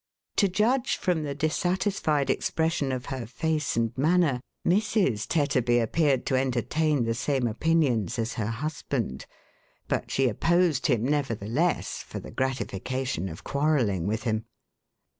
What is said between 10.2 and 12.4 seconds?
opposed him, nevertheless, for the